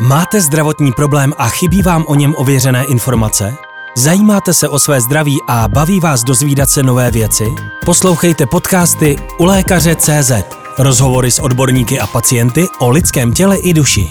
Máte 0.00 0.40
zdravotní 0.40 0.92
problém 0.92 1.32
a 1.38 1.48
chybí 1.48 1.82
vám 1.82 2.04
o 2.08 2.14
něm 2.14 2.34
ověřené 2.36 2.84
informace? 2.84 3.54
Zajímáte 3.96 4.54
se 4.54 4.68
o 4.68 4.78
své 4.78 5.00
zdraví 5.00 5.36
a 5.48 5.68
baví 5.68 6.00
vás 6.00 6.24
dozvídat 6.24 6.70
se 6.70 6.82
nové 6.82 7.10
věci? 7.10 7.44
Poslouchejte 7.84 8.46
podcasty 8.46 9.16
u 9.38 9.44
lékaře 9.44 9.96
CZ. 9.96 10.32
Rozhovory 10.78 11.30
s 11.30 11.38
odborníky 11.38 12.00
a 12.00 12.06
pacienty 12.06 12.66
o 12.78 12.90
lidském 12.90 13.32
těle 13.32 13.58
i 13.58 13.74
duši. 13.74 14.08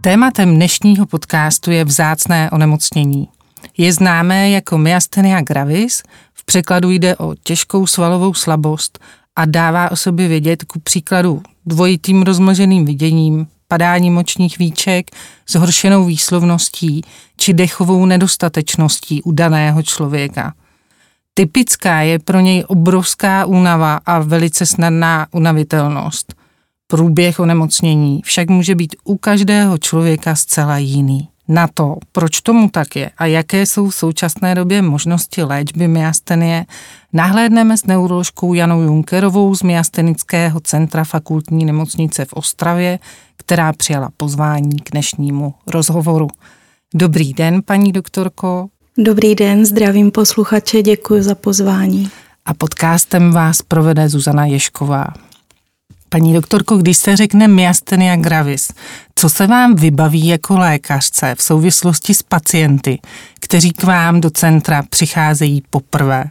Tématem 0.00 0.54
dnešního 0.54 1.06
podcastu 1.06 1.70
je 1.70 1.84
vzácné 1.84 2.50
onemocnění. 2.50 3.28
Je 3.78 3.92
známé 3.92 4.50
jako 4.50 4.78
myastenia 4.78 5.40
gravis, 5.40 6.02
v 6.34 6.44
překladu 6.44 6.90
jde 6.90 7.16
o 7.16 7.34
těžkou 7.42 7.86
svalovou 7.86 8.34
slabost 8.34 8.98
a 9.36 9.44
dává 9.44 9.90
o 9.90 9.96
sobě 9.96 10.28
vědět 10.28 10.64
ku 10.64 10.80
příkladu 10.80 11.42
dvojitým 11.66 12.22
rozmlženým 12.22 12.84
viděním, 12.84 13.46
padání 13.68 14.10
močních 14.10 14.58
víček, 14.58 15.10
zhoršenou 15.48 16.04
výslovností 16.04 17.02
či 17.36 17.54
dechovou 17.54 18.06
nedostatečností 18.06 19.22
u 19.22 19.32
daného 19.32 19.82
člověka. 19.82 20.54
Typická 21.34 22.00
je 22.00 22.18
pro 22.18 22.40
něj 22.40 22.64
obrovská 22.68 23.44
únava 23.44 24.00
a 24.06 24.18
velice 24.18 24.66
snadná 24.66 25.26
unavitelnost. 25.30 26.34
Průběh 26.86 27.40
onemocnění 27.40 28.22
však 28.24 28.48
může 28.48 28.74
být 28.74 28.96
u 29.04 29.16
každého 29.16 29.78
člověka 29.78 30.34
zcela 30.34 30.78
jiný. 30.78 31.28
Na 31.48 31.68
to, 31.74 31.96
proč 32.12 32.40
tomu 32.40 32.68
tak 32.68 32.96
je 32.96 33.10
a 33.18 33.26
jaké 33.26 33.66
jsou 33.66 33.88
v 33.88 33.94
současné 33.94 34.54
době 34.54 34.82
možnosti 34.82 35.42
léčby 35.42 35.88
myastenie, 35.88 36.66
nahlédneme 37.12 37.76
s 37.78 37.86
neuroložkou 37.86 38.54
Janou 38.54 38.80
Junkerovou 38.80 39.54
z 39.54 39.62
Myastenického 39.62 40.60
centra 40.60 41.04
fakultní 41.04 41.64
nemocnice 41.64 42.24
v 42.24 42.32
Ostravě, 42.32 42.98
která 43.36 43.72
přijala 43.72 44.10
pozvání 44.16 44.76
k 44.80 44.90
dnešnímu 44.90 45.54
rozhovoru. 45.66 46.28
Dobrý 46.94 47.34
den, 47.34 47.62
paní 47.64 47.92
doktorko. 47.92 48.68
Dobrý 48.98 49.34
den, 49.34 49.66
zdravím 49.66 50.10
posluchače, 50.10 50.82
děkuji 50.82 51.22
za 51.22 51.34
pozvání. 51.34 52.10
A 52.44 52.54
podcastem 52.54 53.32
vás 53.32 53.62
provede 53.62 54.08
Zuzana 54.08 54.46
Ješková. 54.46 55.25
Paní 56.16 56.34
doktorko, 56.34 56.76
když 56.76 56.96
se 56.96 57.16
řekne 57.16 57.48
myastenia 57.48 58.16
gravis, 58.16 58.72
co 59.14 59.28
se 59.28 59.46
vám 59.46 59.74
vybaví 59.74 60.26
jako 60.26 60.58
lékařce 60.58 61.34
v 61.38 61.42
souvislosti 61.42 62.14
s 62.14 62.22
pacienty, 62.22 62.98
kteří 63.40 63.72
k 63.72 63.82
vám 63.82 64.20
do 64.20 64.30
centra 64.30 64.82
přicházejí 64.90 65.62
poprvé? 65.70 66.24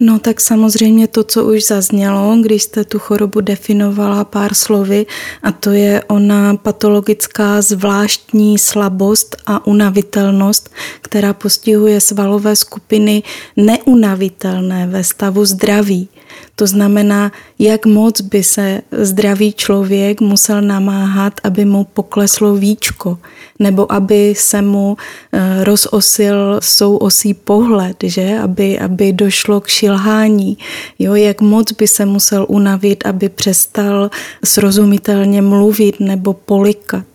No 0.00 0.18
tak 0.18 0.40
samozřejmě 0.40 1.06
to, 1.06 1.24
co 1.24 1.44
už 1.44 1.66
zaznělo, 1.66 2.36
když 2.42 2.62
jste 2.62 2.84
tu 2.84 2.98
chorobu 2.98 3.40
definovala 3.40 4.24
pár 4.24 4.54
slovy, 4.54 5.06
a 5.42 5.52
to 5.52 5.70
je 5.70 6.04
ona 6.04 6.56
patologická 6.56 7.62
zvláštní 7.62 8.58
slabost 8.58 9.36
a 9.46 9.66
unavitelnost, 9.66 10.70
která 11.00 11.32
postihuje 11.32 12.00
svalové 12.00 12.56
skupiny 12.56 13.22
neunavitelné 13.56 14.86
ve 14.86 15.04
stavu 15.04 15.44
zdraví. 15.44 16.08
To 16.56 16.66
znamená, 16.66 17.32
jak 17.58 17.86
moc 17.86 18.20
by 18.20 18.42
se 18.42 18.80
zdravý 18.92 19.52
člověk 19.52 20.20
musel 20.20 20.62
namáhat, 20.62 21.40
aby 21.44 21.64
mu 21.64 21.84
pokleslo 21.84 22.54
víčko, 22.54 23.18
nebo 23.58 23.92
aby 23.92 24.34
se 24.36 24.62
mu 24.62 24.96
eh, 25.32 25.64
rozosil 25.64 26.60
souosí 26.62 27.34
pohled, 27.34 27.96
že? 28.02 28.38
Aby, 28.38 28.78
aby 28.78 29.12
došlo 29.12 29.60
k 29.60 29.68
šilhání. 29.68 30.58
Jo? 30.98 31.14
Jak 31.14 31.40
moc 31.40 31.72
by 31.72 31.88
se 31.88 32.06
musel 32.06 32.46
unavit, 32.48 33.06
aby 33.06 33.28
přestal 33.28 34.10
srozumitelně 34.44 35.42
mluvit 35.42 36.00
nebo 36.00 36.32
polikat. 36.32 37.06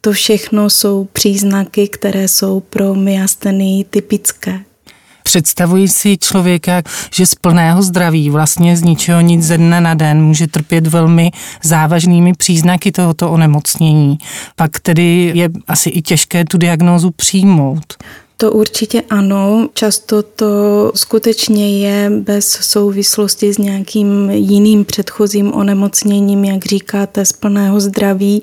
To 0.00 0.12
všechno 0.12 0.70
jsou 0.70 1.08
příznaky, 1.12 1.88
které 1.88 2.28
jsou 2.28 2.60
pro 2.60 2.94
myasteny 2.94 3.84
typické. 3.90 4.60
Představuji 5.26 5.88
si 5.88 6.18
člověka, 6.18 6.82
že 7.14 7.26
z 7.26 7.34
plného 7.34 7.82
zdraví 7.82 8.30
vlastně 8.30 8.76
z 8.76 8.82
ničeho 8.82 9.20
nic 9.20 9.42
ze 9.42 9.58
dne 9.58 9.80
na 9.80 9.94
den 9.94 10.22
může 10.22 10.46
trpět 10.46 10.86
velmi 10.86 11.30
závažnými 11.62 12.32
příznaky 12.32 12.92
tohoto 12.92 13.30
onemocnění. 13.30 14.18
Pak 14.56 14.80
tedy 14.80 15.32
je 15.34 15.48
asi 15.66 15.90
i 15.90 16.02
těžké 16.02 16.44
tu 16.44 16.58
diagnózu 16.58 17.10
přijmout. 17.10 17.94
To 18.36 18.52
určitě 18.52 19.02
ano. 19.10 19.68
Často 19.74 20.22
to 20.22 20.46
skutečně 20.94 21.78
je 21.86 22.10
bez 22.10 22.48
souvislosti 22.48 23.52
s 23.52 23.58
nějakým 23.58 24.30
jiným 24.30 24.84
předchozím 24.84 25.52
onemocněním, 25.54 26.44
jak 26.44 26.64
říkáte, 26.64 27.24
z 27.24 27.32
plného 27.32 27.80
zdraví. 27.80 28.42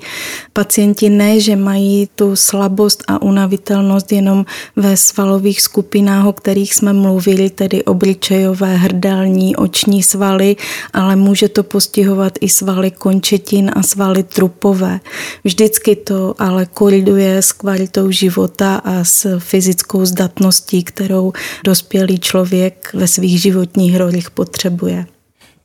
Pacienti 0.53 1.09
ne, 1.09 1.40
že 1.40 1.56
mají 1.56 2.09
tu 2.16 2.35
slabost 2.35 3.03
a 3.07 3.22
unavitelnost 3.22 4.12
jenom 4.12 4.46
ve 4.75 4.97
svalových 4.97 5.62
skupinách, 5.62 6.25
o 6.25 6.34
kterých 6.34 6.75
jsme 6.75 6.94
mluvili, 6.94 7.50
tedy 7.50 7.84
obličejové, 7.84 8.75
hrdelní, 8.75 9.56
oční 9.56 10.03
svaly, 10.03 10.56
ale 10.94 11.16
může 11.16 11.50
to 11.50 11.63
postihovat 11.63 12.34
i 12.41 12.50
svaly 12.50 12.91
končetin 12.91 13.72
a 13.75 13.84
svaly 13.84 14.23
trupové. 14.23 15.00
Vždycky 15.44 15.96
to 15.96 16.35
ale 16.40 16.66
koriduje 16.66 17.41
s 17.41 17.52
kvalitou 17.52 18.12
života 18.12 18.75
a 18.75 19.03
s 19.03 19.40
fyzickou 19.40 19.81
fyzickou 19.81 20.06
zdatností, 20.06 20.84
kterou 20.84 21.34
dospělý 21.64 22.19
člověk 22.19 22.92
ve 22.94 23.08
svých 23.08 23.42
životních 23.42 23.97
rolích 23.97 24.31
potřebuje. 24.31 25.06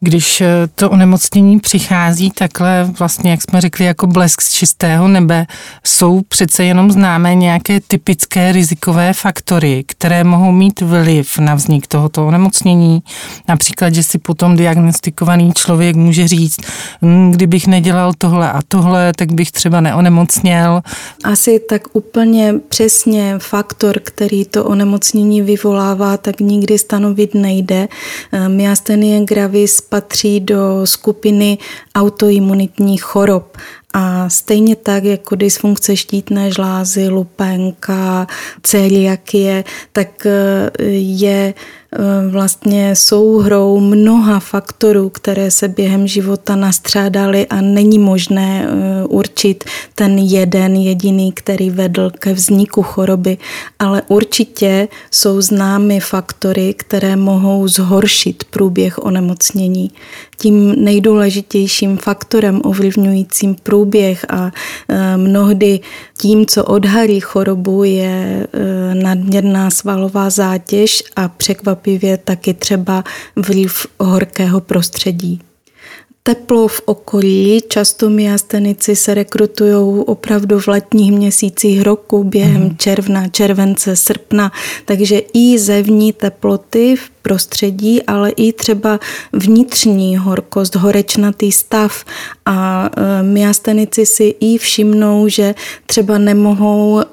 Když 0.07 0.41
eh, 0.41 0.47
to 0.75 0.91
onemocnění 0.91 1.61
přichází 1.61 2.31
takhle, 2.31 2.91
vlastně, 2.99 3.31
jak 3.31 3.43
jsme 3.43 3.61
řekli, 3.61 3.85
jako 3.85 4.07
blesk 4.07 4.43
z 4.43 4.53
čistého 4.53 5.09
nebe, 5.09 5.47
jsou 5.85 6.23
přece 6.29 6.65
jenom 6.65 6.91
známé 6.91 7.35
nějaké 7.35 7.81
typické 7.81 8.53
rizikové 8.53 9.13
faktory, 9.13 9.85
které 9.87 10.25
mohou 10.25 10.53
mít 10.53 10.81
vliv 10.81 11.39
na 11.39 11.55
vznik 11.55 11.87
tohoto 11.87 12.27
onemocnění. 12.27 13.03
Například, 13.49 13.95
že 13.95 14.03
si 14.03 14.19
potom 14.19 14.57
diagnostikovaný 14.57 15.53
člověk 15.53 15.97
může 15.97 16.29
říct, 16.29 16.61
hm, 17.03 17.33
kdybych 17.33 17.67
nedělal 17.67 18.13
tohle 18.19 18.53
a 18.53 18.61
tohle, 18.69 19.13
tak 19.17 19.33
bych 19.33 19.53
třeba 19.53 19.81
neonemocněl. 19.81 20.83
Asi 21.25 21.61
tak 21.69 21.83
úplně 21.93 22.55
přesně 22.69 23.35
faktor, 23.39 24.01
který 24.05 24.45
to 24.45 24.65
onemocnění 24.65 25.43
vyvolává, 25.43 26.17
tak 26.17 26.41
nikdy 26.41 26.79
stanovit 26.79 27.35
nejde. 27.35 27.89
Eh, 28.33 28.49
myastenie 28.49 29.25
gravis 29.25 29.81
patří 29.97 30.41
do 30.41 30.81
skupiny 30.87 31.59
autoimunitních 31.95 33.03
chorob. 33.03 33.57
A 33.99 34.29
stejně 34.29 34.77
tak 34.77 35.05
jako 35.05 35.35
dysfunkce 35.35 35.97
štítné 35.97 36.51
žlázy, 36.51 37.09
lupenka, 37.09 38.27
celiakie, 38.63 39.65
tak 39.93 40.27
eh, 40.27 40.83
je 40.93 41.55
Eh, 41.99 42.29
vlastně 42.29 42.97
souhrou 42.97 43.81
mnoha 43.81 44.41
faktorů, 44.41 45.09
které 45.09 45.51
se 45.51 45.69
během 45.69 46.07
života 46.07 46.57
nastřádaly 46.57 47.47
a 47.47 47.61
není 47.61 47.99
možné 47.99 48.69
eh, 48.69 49.05
určit 49.05 49.65
ten 49.95 50.19
jeden 50.19 50.77
jediný, 50.77 51.33
který 51.33 51.71
vedl 51.71 52.11
ke 52.11 52.33
vzniku 52.33 52.83
choroby, 52.83 53.39
ale 53.79 54.03
určitě 54.09 54.89
jsou 55.11 55.41
známy 55.41 56.01
faktory, 56.01 56.75
které 56.75 57.17
mohou 57.17 57.69
zhoršit 57.69 58.45
průběh 58.45 59.05
onemocnění. 59.05 59.91
Tím 60.39 60.85
nejdůležitějším 60.85 61.97
faktorem 61.97 62.61
ovlivňujícím 62.65 63.57
průběh 63.63 63.86
a 64.29 64.53
eh, 64.89 65.17
mnohdy 65.17 65.81
tím, 66.19 66.47
co 66.47 66.65
odhalí 66.65 67.21
chorobu, 67.21 67.85
je 67.85 68.47
nadměrná 68.95 69.71
svalová 69.71 70.31
zátěž 70.31 71.03
a 71.17 71.29
překvapivě 71.29 71.77
překvapivě 71.77 72.17
taky 72.17 72.55
třeba 72.55 73.05
vliv 73.37 73.87
horkého 74.01 74.61
prostředí. 74.61 75.41
Teplo 76.23 76.69
v 76.69 76.81
okolí, 76.85 77.63
často 77.69 78.11
myastenici 78.11 78.97
se 78.97 79.15
rekrutují 79.15 80.05
opravdu 80.07 80.59
v 80.61 80.69
letních 80.69 81.13
měsících 81.13 81.83
roku 81.83 82.25
během 82.25 82.63
mm. 82.63 82.77
června, 82.77 83.29
července, 83.29 83.97
srpna, 83.97 84.53
takže 84.85 85.21
i 85.35 85.59
zevní 85.59 86.13
teploty 86.13 86.97
v 86.97 87.11
prostředí, 87.27 88.03
ale 88.03 88.31
i 88.31 88.53
třeba 88.53 89.01
vnitřní 89.33 90.17
horkost, 90.17 90.77
horečnatý 90.77 91.53
stav 91.53 92.05
a 92.47 92.91
e, 92.97 93.23
myastenici 93.23 94.07
si 94.07 94.35
i 94.41 94.59
všimnou, 94.59 95.29
že 95.29 95.55
třeba 95.87 96.19
nemohou 96.19 97.01
e, 97.01 97.07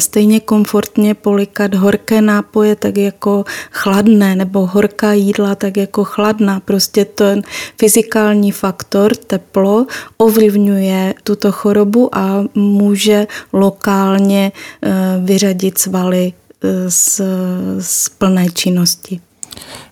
stejně 0.00 0.40
komfortně 0.40 1.14
polikat 1.14 1.74
horké 1.74 2.22
nápoje 2.22 2.76
tak 2.76 2.96
jako 2.98 3.44
chladné 3.70 4.36
nebo 4.36 4.66
horká 4.66 5.12
jídla 5.12 5.54
tak 5.54 5.76
jako 5.76 6.04
chladná. 6.04 6.60
Prostě 6.60 7.04
ten 7.04 7.42
fyzikální 7.80 8.52
faktor, 8.52 9.16
teplo, 9.16 9.86
ovlivňuje 10.18 11.14
tuto 11.22 11.52
chorobu 11.52 12.14
a 12.14 12.44
může 12.54 13.26
lokálně 13.52 14.52
e, 14.52 14.90
vyřadit 15.24 15.78
svaly 15.78 16.32
z, 16.88 17.20
z 17.80 18.08
plné 18.08 18.46
činnosti. 18.50 19.20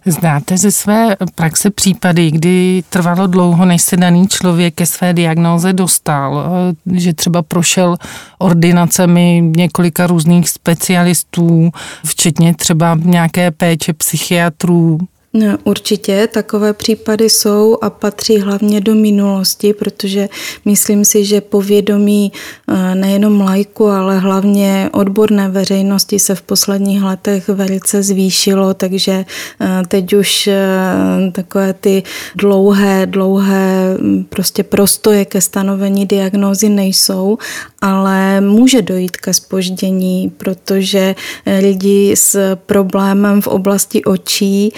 Znáte 0.07 0.59
ze 0.59 0.71
své 0.71 1.17
praxe 1.35 1.71
případy, 1.71 2.31
kdy 2.31 2.83
trvalo 2.91 3.27
dlouho, 3.27 3.65
než 3.65 3.83
se 3.83 3.97
daný 3.97 4.29
člověk 4.29 4.75
ke 4.75 4.87
své 4.87 5.13
diagnóze 5.13 5.73
dostal, 5.73 6.51
že 6.93 7.13
třeba 7.13 7.43
prošel 7.43 7.97
ordinacemi 8.39 9.53
několika 9.57 10.07
různých 10.07 10.49
specialistů, 10.49 11.71
včetně 12.05 12.55
třeba 12.55 12.99
nějaké 13.03 13.51
péče 13.51 13.93
psychiatrů, 13.93 14.99
určitě 15.65 16.29
takové 16.33 16.73
případy 16.73 17.31
jsou 17.31 17.79
a 17.83 17.91
patří 17.91 18.39
hlavně 18.39 18.81
do 18.81 18.95
minulosti, 18.95 19.73
protože 19.73 20.29
myslím 20.65 21.05
si, 21.05 21.25
že 21.25 21.41
povědomí 21.41 22.33
eh, 22.69 22.95
nejenom 22.95 23.41
lajku, 23.41 23.87
ale 23.87 24.19
hlavně 24.19 24.91
odborné 24.93 25.49
veřejnosti 25.49 26.19
se 26.19 26.35
v 26.35 26.43
posledních 26.43 27.03
letech 27.03 27.49
velice 27.49 28.03
zvýšilo, 28.03 28.75
takže 28.75 29.25
eh, 29.61 29.83
teď 29.89 30.13
už 30.13 30.47
eh, 30.47 30.57
takové 31.33 31.73
ty 31.73 32.03
dlouhé, 32.35 33.07
dlouhé 33.07 33.97
hm, 34.01 34.25
prostě 34.29 34.63
prostoje 34.63 35.25
ke 35.25 35.41
stanovení 35.41 36.07
diagnózy 36.07 36.69
nejsou, 36.69 37.39
ale 37.81 38.41
může 38.41 38.83
dojít 38.83 39.17
ke 39.17 39.35
spoždění, 39.35 40.33
protože 40.37 41.15
lidi 41.61 42.17
s 42.17 42.57
problémem 42.57 43.43
v 43.43 43.47
oblasti 43.47 44.05
očí 44.05 44.73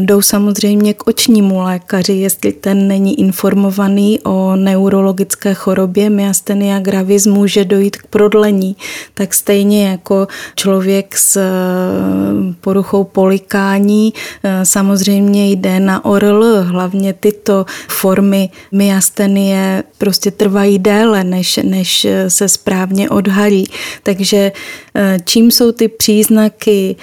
jdou 0.00 0.22
samozřejmě 0.22 0.94
k 0.94 1.06
očnímu 1.06 1.60
lékaři, 1.60 2.12
jestli 2.12 2.52
ten 2.52 2.88
není 2.88 3.20
informovaný 3.20 4.20
o 4.20 4.56
neurologické 4.56 5.54
chorobě 5.54 6.10
myastenia 6.10 6.80
gravis, 6.80 7.26
může 7.26 7.64
dojít 7.64 7.96
k 7.96 8.06
prodlení. 8.06 8.76
Tak 9.14 9.34
stejně 9.34 9.88
jako 9.88 10.28
člověk 10.54 11.16
s 11.16 11.36
eh, 11.36 12.54
poruchou 12.60 13.04
polikání 13.04 14.12
eh, 14.42 14.66
samozřejmě 14.66 15.50
jde 15.50 15.80
na 15.80 16.04
ORL, 16.04 16.62
hlavně 16.62 17.12
tyto 17.12 17.66
formy 17.88 18.50
myastenie 18.72 19.84
prostě 19.98 20.30
trvají 20.30 20.78
déle, 20.78 21.24
než, 21.24 21.60
než 21.62 22.06
se 22.28 22.48
správně 22.48 23.10
odhalí. 23.10 23.70
Takže 24.02 24.52
eh, 24.94 25.18
čím 25.24 25.50
jsou 25.50 25.72
ty 25.72 25.88
příznaky 25.88 26.96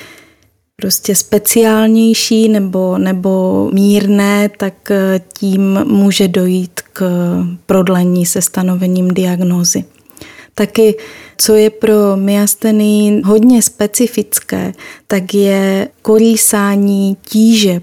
prostě 0.81 1.16
speciálnější 1.16 2.50
nebo, 2.50 2.98
nebo 2.98 3.69
mírné, 3.74 4.50
tak 4.57 4.92
eh, 4.92 5.22
tím 5.38 5.80
může 5.86 6.28
dojít 6.28 6.81
k 6.94 7.04
prodlení 7.66 8.25
se 8.25 8.42
stanovením 8.42 9.07
diagnózy. 9.07 9.86
Taky, 10.56 10.95
co 11.38 11.56
je 11.56 11.69
pro 11.69 12.16
myasteny 12.16 13.22
hodně 13.25 13.62
specifické, 13.62 14.74
tak 15.07 15.33
je 15.33 15.88
kolísání 16.01 17.18
tíže 17.30 17.81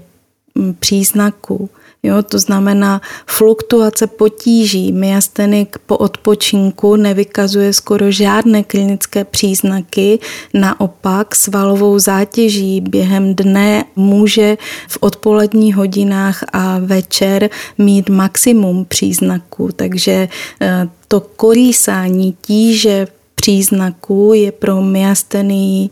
příznaků. 0.79 1.69
Jo, 2.03 2.23
to 2.23 2.39
znamená 2.39 3.01
fluktuace 3.25 4.07
potíží. 4.07 4.91
Myastenik 4.91 5.77
po 5.85 5.97
odpočinku 5.97 6.95
nevykazuje 6.95 7.73
skoro 7.73 8.11
žádné 8.11 8.63
klinické 8.63 9.23
příznaky. 9.23 10.19
Naopak 10.53 11.35
svalovou 11.35 11.99
zátěží 11.99 12.81
během 12.81 13.35
dne 13.35 13.85
může 13.95 14.57
v 14.87 14.97
odpoledních 15.01 15.75
hodinách 15.75 16.43
a 16.53 16.79
večer 16.79 17.49
mít 17.77 18.09
maximum 18.09 18.85
příznaků. 18.85 19.69
Takže 19.75 20.29
eh, 20.61 20.87
to 21.07 21.19
kolísání 21.19 22.37
tíže 22.41 23.07
příznaků 23.35 24.33
je 24.33 24.51
pro 24.51 24.81
myasteny 24.81 25.89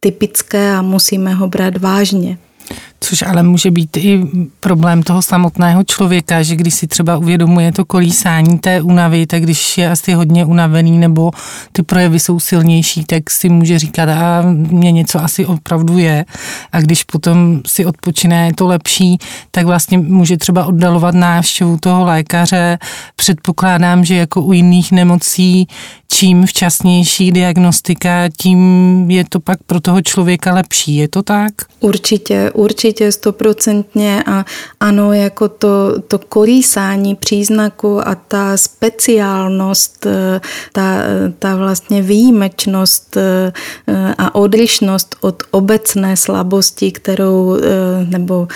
typické 0.00 0.72
a 0.72 0.82
musíme 0.82 1.34
ho 1.34 1.48
brát 1.48 1.76
vážně. 1.76 2.38
Což 3.04 3.22
ale 3.22 3.42
může 3.42 3.70
být 3.70 3.96
i 3.96 4.20
problém 4.60 5.02
toho 5.02 5.22
samotného 5.22 5.84
člověka, 5.84 6.42
že 6.42 6.56
když 6.56 6.74
si 6.74 6.86
třeba 6.86 7.16
uvědomuje 7.16 7.72
to 7.72 7.84
kolísání 7.84 8.58
té 8.58 8.82
únavy, 8.82 9.26
tak 9.26 9.42
když 9.42 9.78
je 9.78 9.90
asi 9.90 10.12
hodně 10.12 10.44
unavený 10.44 10.98
nebo 10.98 11.30
ty 11.72 11.82
projevy 11.82 12.20
jsou 12.20 12.40
silnější, 12.40 13.04
tak 13.04 13.30
si 13.30 13.48
může 13.48 13.78
říkat, 13.78 14.08
a 14.08 14.42
mě 14.46 14.92
něco 14.92 15.22
asi 15.22 15.46
opravdu 15.46 15.98
je. 15.98 16.24
A 16.72 16.80
když 16.80 17.04
potom 17.04 17.60
si 17.66 17.86
odpočine 17.86 18.46
je 18.46 18.54
to 18.54 18.66
lepší, 18.66 19.18
tak 19.50 19.66
vlastně 19.66 19.98
může 19.98 20.36
třeba 20.36 20.64
oddalovat 20.64 21.14
návštěvu 21.14 21.76
toho 21.76 22.04
lékaře. 22.04 22.78
Předpokládám, 23.16 24.04
že 24.04 24.14
jako 24.14 24.42
u 24.42 24.52
jiných 24.52 24.92
nemocí, 24.92 25.66
čím 26.12 26.46
včasnější 26.46 27.32
diagnostika, 27.32 28.28
tím 28.42 29.10
je 29.10 29.24
to 29.28 29.40
pak 29.40 29.58
pro 29.66 29.80
toho 29.80 30.02
člověka 30.02 30.54
lepší. 30.54 30.96
Je 30.96 31.08
to 31.08 31.22
tak? 31.22 31.52
Určitě, 31.80 32.50
určitě 32.54 33.12
stoprocentně 33.12 34.22
a 34.26 34.44
ano, 34.80 35.12
jako 35.12 35.48
to, 35.48 36.00
to 36.08 36.18
kolísání 36.18 37.14
příznaku 37.14 38.08
a 38.08 38.14
ta 38.14 38.56
speciálnost, 38.56 40.06
eh, 40.06 40.40
ta, 40.72 40.96
ta 41.38 41.56
vlastně 41.56 42.02
výjimečnost 42.02 43.16
eh, 43.16 43.52
a 44.18 44.34
odlišnost 44.34 45.16
od 45.20 45.42
obecné 45.50 46.16
slabosti, 46.16 46.92
kterou 46.92 47.56
eh, 47.56 47.60
nebo 48.08 48.48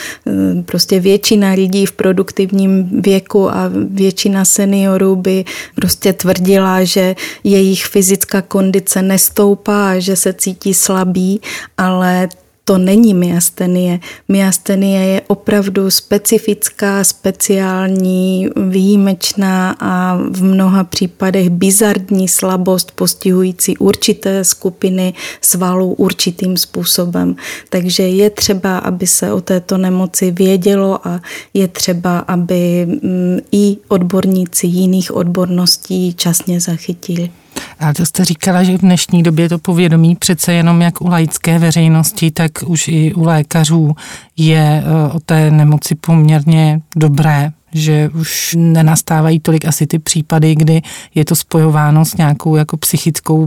prostě 0.67 1.01
většina 1.01 1.51
lidí 1.51 1.87
v 1.87 1.93
produktivním 1.93 3.01
věku 3.01 3.51
a 3.51 3.71
většina 3.75 4.45
seniorů 4.45 5.17
by 5.17 5.45
prostě 5.75 6.13
tvrdila, 6.13 6.85
že 6.85 7.15
jejich 7.45 7.87
fyzická 7.87 8.43
kondice 8.43 9.03
nestoupá, 9.03 9.99
že 9.99 10.17
se 10.17 10.33
cítí 10.33 10.75
slabí, 10.75 11.41
ale 11.77 12.29
to 12.65 12.79
není 12.79 13.15
myastenie. 13.15 14.01
Myastenie 14.29 15.07
je 15.07 15.23
opravdu 15.27 15.91
specifická, 15.91 17.05
speciální, 17.05 18.49
výjimečná 18.69 19.77
a 19.81 20.19
v 20.31 20.45
mnoha 20.45 20.85
případech 20.85 21.51
bizardní 21.51 22.29
slabost 22.29 22.91
postihující 22.91 23.77
určité 23.79 24.45
skupiny 24.45 25.15
svalů 25.41 25.93
určitým 25.93 26.57
způsobem. 26.57 27.37
Takže 27.69 28.03
je 28.03 28.31
třeba, 28.31 28.79
aby 28.79 29.07
se 29.07 29.33
o 29.33 29.41
této 29.41 29.79
nemoci 29.79 30.31
vědělo 30.31 31.09
a 31.09 31.21
je 31.55 31.69
třeba, 31.69 32.19
aby 32.19 32.87
mm, 32.87 33.39
i 33.53 33.77
odborníci 33.89 34.67
jiných 34.67 35.17
odborností 35.17 36.15
časně 36.15 36.61
zachytili. 36.61 37.31
A 37.81 37.95
to 37.95 38.07
jste 38.07 38.25
říkala, 38.25 38.63
že 38.63 38.79
v 38.79 38.81
dnešní 38.81 39.23
době 39.23 39.49
to 39.49 39.59
povědomí 39.59 40.17
přece 40.17 40.53
jenom 40.53 40.83
jak 40.83 41.01
u 41.01 41.09
laické 41.09 41.59
veřejnosti, 41.59 42.31
tak 42.31 42.53
už 42.67 42.89
i 42.89 43.15
u 43.15 43.25
lékařů 43.25 43.97
je 44.37 44.85
eh, 44.85 45.13
o 45.13 45.21
té 45.21 45.51
nemoci 45.51 45.95
poměrně 45.95 46.81
dobré 46.97 47.53
že 47.75 48.11
už 48.15 48.57
nenastávají 48.59 49.41
tolik 49.41 49.65
asi 49.65 49.87
ty 49.87 49.99
případy, 49.99 50.55
kdy 50.55 50.83
je 51.15 51.25
to 51.25 51.37
spojováno 51.37 52.05
s 52.05 52.17
nějakou 52.17 52.57
jako 52.57 52.77
psychickou 52.77 53.47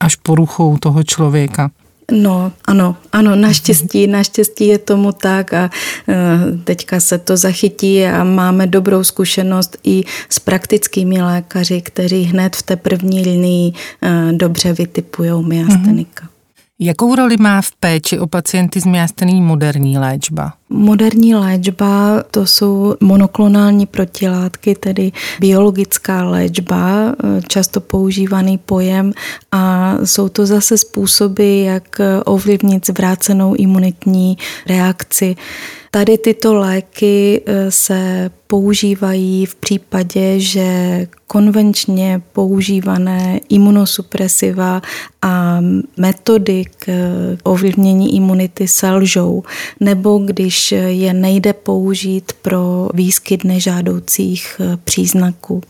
až 0.00 0.16
poruchou 0.16 0.76
toho 0.76 1.02
člověka. 1.02 1.70
No, 2.12 2.52
ano, 2.64 2.96
ano, 3.12 3.36
naštěstí, 3.36 4.06
naštěstí 4.06 4.66
je 4.66 4.78
tomu 4.78 5.12
tak 5.12 5.52
a 5.52 5.70
e, 6.08 6.58
teďka 6.64 7.00
se 7.00 7.18
to 7.18 7.36
zachytí 7.36 8.06
a 8.06 8.24
máme 8.24 8.66
dobrou 8.66 9.04
zkušenost 9.04 9.76
i 9.84 10.04
s 10.28 10.38
praktickými 10.38 11.22
lékaři, 11.22 11.80
kteří 11.80 12.22
hned 12.22 12.56
v 12.56 12.62
té 12.62 12.76
první 12.76 13.22
linii 13.22 13.72
e, 14.02 14.32
dobře 14.32 14.72
vytipují 14.72 15.44
myastenika. 15.44 16.24
Mm-hmm. 16.24 16.37
Jakou 16.80 17.14
roli 17.14 17.36
má 17.36 17.62
v 17.62 17.72
péči 17.80 18.18
o 18.18 18.26
pacienty 18.26 18.80
s 18.80 18.86
myastení 18.86 19.42
moderní 19.42 19.98
léčba? 19.98 20.52
Moderní 20.68 21.34
léčba 21.34 22.22
to 22.30 22.46
jsou 22.46 22.94
monoklonální 23.00 23.86
protilátky, 23.86 24.74
tedy 24.74 25.12
biologická 25.40 26.24
léčba, 26.24 27.14
často 27.48 27.80
používaný 27.80 28.58
pojem 28.58 29.12
a 29.52 29.94
jsou 30.04 30.28
to 30.28 30.46
zase 30.46 30.78
způsoby, 30.78 31.64
jak 31.64 32.00
ovlivnit 32.24 32.86
zvrácenou 32.86 33.54
imunitní 33.54 34.38
reakci. 34.66 35.36
Tady 35.90 36.18
tyto 36.18 36.54
léky 36.54 37.42
e, 37.46 37.70
se 37.70 38.30
používají 38.46 39.46
v 39.46 39.54
případě, 39.54 40.40
že 40.40 41.06
konvenčně 41.26 42.22
používané 42.32 43.40
imunosupresiva 43.48 44.82
a 45.22 45.60
metody 45.96 46.64
k 46.78 46.88
ovlivnění 47.42 48.16
imunity 48.16 48.68
selžou, 48.68 49.42
nebo 49.80 50.18
když 50.18 50.72
je 50.72 51.14
nejde 51.14 51.52
použít 51.52 52.32
pro 52.42 52.88
výskyt 52.94 53.44
nežádoucích 53.44 54.60
příznaků. 54.84 55.62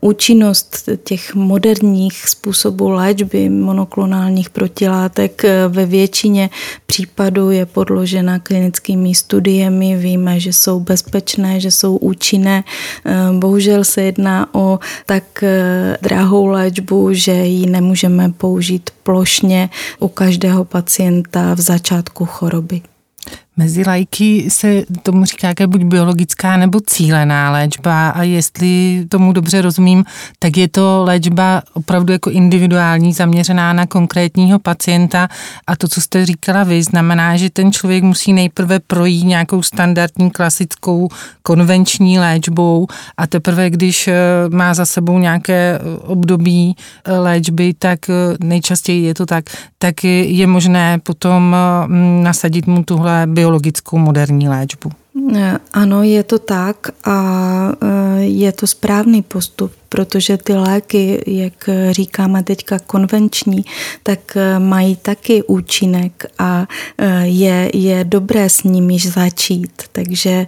Účinnost 0.00 0.88
těch 1.04 1.34
moderních 1.34 2.28
způsobů 2.28 2.88
léčby 2.88 3.48
monoklonálních 3.48 4.50
protilátek 4.50 5.42
ve 5.68 5.86
většině 5.86 6.50
případů 6.86 7.50
je 7.50 7.66
podložena 7.66 8.38
klinickými 8.38 9.14
studiemi. 9.14 9.96
Víme, 9.96 10.40
že 10.40 10.52
jsou 10.52 10.80
bezpečné, 10.80 11.60
že 11.60 11.70
jsou 11.70 11.96
účinné. 11.96 12.64
Bohužel 13.32 13.84
se 13.84 14.02
jedná 14.02 14.54
o 14.54 14.78
tak 15.06 15.44
drahou 16.02 16.46
léčbu, 16.46 17.08
že 17.12 17.32
ji 17.32 17.66
nemůžeme 17.66 18.32
použít 18.36 18.90
plošně 19.02 19.70
u 19.98 20.08
každého 20.08 20.64
pacienta 20.64 21.54
v 21.54 21.60
začátku 21.60 22.26
choroby. 22.26 22.80
Mezi 23.58 23.84
lajky 23.86 24.50
se 24.50 24.82
tomu 25.02 25.24
říká 25.24 25.48
jaké 25.48 25.66
buď 25.66 25.82
biologická 25.82 26.56
nebo 26.56 26.80
cílená 26.80 27.50
léčba 27.50 28.10
a 28.10 28.22
jestli 28.22 29.04
tomu 29.08 29.32
dobře 29.32 29.62
rozumím, 29.62 30.04
tak 30.38 30.56
je 30.56 30.68
to 30.68 31.04
léčba 31.06 31.62
opravdu 31.72 32.12
jako 32.12 32.30
individuální, 32.30 33.12
zaměřená 33.12 33.72
na 33.72 33.86
konkrétního 33.86 34.58
pacienta. 34.58 35.28
A 35.66 35.76
to, 35.76 35.88
co 35.88 36.00
jste 36.00 36.26
říkala 36.26 36.64
vy, 36.64 36.82
znamená, 36.82 37.36
že 37.36 37.50
ten 37.50 37.72
člověk 37.72 38.04
musí 38.04 38.32
nejprve 38.32 38.80
projít 38.80 39.24
nějakou 39.24 39.62
standardní 39.62 40.30
klasickou 40.30 41.08
konvenční 41.42 42.18
léčbou 42.18 42.86
a 43.16 43.26
teprve, 43.26 43.70
když 43.70 44.08
eh, 44.08 44.14
má 44.48 44.74
za 44.74 44.86
sebou 44.86 45.18
nějaké 45.18 45.78
období 46.02 46.76
eh, 47.04 47.18
léčby, 47.18 47.74
tak 47.78 48.10
eh, 48.10 48.14
nejčastěji 48.40 49.02
je 49.02 49.14
to 49.14 49.26
tak, 49.26 49.44
tak 49.78 50.04
je 50.04 50.46
možné 50.46 50.98
potom 51.02 51.56
nasadit 52.22 52.66
mu 52.66 52.84
tuhle 52.84 53.26
biologickou 53.48 53.98
moderní 53.98 54.48
léčbu. 54.48 54.90
Ano, 55.72 56.02
je 56.02 56.22
to 56.22 56.38
tak 56.38 56.88
a 57.04 57.18
je 58.18 58.52
to 58.52 58.66
správný 58.66 59.22
postup, 59.22 59.72
protože 59.88 60.36
ty 60.36 60.52
léky, 60.54 61.22
jak 61.26 61.70
říkáme 61.90 62.42
teďka 62.42 62.78
konvenční, 62.78 63.64
tak 64.02 64.36
mají 64.58 64.96
taky 64.96 65.42
účinek 65.42 66.26
a 66.38 66.66
je, 67.22 67.70
je 67.74 68.04
dobré 68.04 68.48
s 68.48 68.62
nimi 68.62 68.98
začít. 68.98 69.82
Takže 69.92 70.46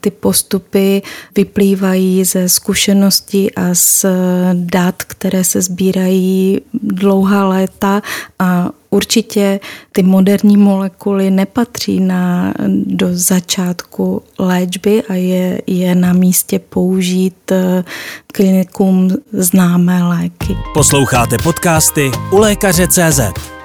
ty 0.00 0.10
postupy 0.10 1.02
vyplývají 1.36 2.24
ze 2.24 2.48
zkušeností 2.48 3.54
a 3.54 3.74
z 3.74 4.06
dat, 4.52 5.02
které 5.02 5.44
se 5.44 5.62
sbírají 5.62 6.60
dlouhá 6.74 7.48
léta 7.48 8.02
a 8.38 8.70
Určitě 8.96 9.60
ty 9.92 10.02
moderní 10.02 10.56
molekuly 10.56 11.30
nepatří 11.30 12.00
na, 12.00 12.54
do 12.68 13.08
začátku 13.10 14.22
léčby 14.38 15.02
a 15.02 15.14
je, 15.14 15.62
je 15.66 15.94
na 15.94 16.12
místě 16.12 16.58
použít 16.58 17.52
eh, 17.52 17.84
klinikům 18.32 19.10
známé 19.32 20.02
léky. 20.02 20.56
Posloucháte 20.74 21.36
podcasty 21.42 22.10
u 22.32 22.38
lékaře 22.38 22.86
CZ. 22.88 23.20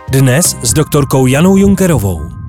Dnes 0.10 0.58
s 0.64 0.74
doktorkou 0.74 1.26
Janou 1.26 1.58
Junkerovou. 1.58 2.41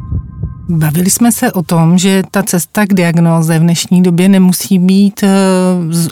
Bavili 0.69 1.11
jsme 1.11 1.33
se 1.33 1.53
o 1.53 1.63
tom, 1.63 1.99
že 1.99 2.23
ta 2.31 2.43
cesta 2.43 2.87
k 2.87 2.95
diagnoze 2.95 3.59
v 3.59 3.63
dnešní 3.63 4.03
době 4.03 4.29
nemusí 4.29 4.79
být 4.79 5.23
eh, 5.23 5.29